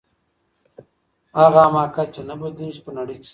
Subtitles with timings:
[1.39, 3.29] هغه حماقت چي نه بدلیږي په نړۍ کي سته.